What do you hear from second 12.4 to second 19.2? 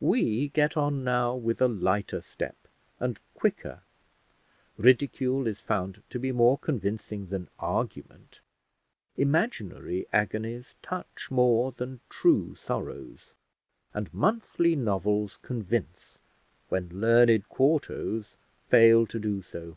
sorrows, and monthly novels convince, when learned quartos fail to